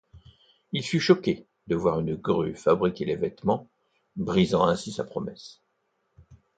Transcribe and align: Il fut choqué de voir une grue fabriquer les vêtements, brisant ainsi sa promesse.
Il 0.71 0.81
fut 0.83 0.99
choqué 0.99 1.45
de 1.67 1.75
voir 1.75 1.99
une 1.99 2.15
grue 2.15 2.55
fabriquer 2.55 3.05
les 3.05 3.15
vêtements, 3.17 3.69
brisant 4.15 4.65
ainsi 4.65 4.91
sa 4.91 5.03
promesse. 5.03 5.61